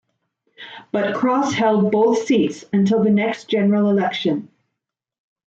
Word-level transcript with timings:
But 0.91 1.13
Cross 1.13 1.53
held 1.53 1.91
both 1.91 2.25
seats 2.25 2.65
until 2.73 3.03
the 3.03 3.11
next 3.11 3.47
general 3.49 3.87
election. 3.87 4.49